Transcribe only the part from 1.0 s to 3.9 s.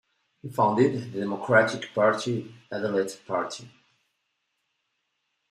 the Democratic Party Adilet party.